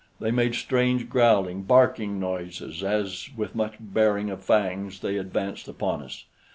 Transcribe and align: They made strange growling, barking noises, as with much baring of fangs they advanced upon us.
They 0.19 0.31
made 0.31 0.55
strange 0.55 1.07
growling, 1.09 1.61
barking 1.61 2.19
noises, 2.19 2.81
as 2.83 3.29
with 3.37 3.53
much 3.53 3.75
baring 3.79 4.31
of 4.31 4.43
fangs 4.43 5.01
they 5.01 5.17
advanced 5.17 5.67
upon 5.67 6.01
us. 6.01 6.25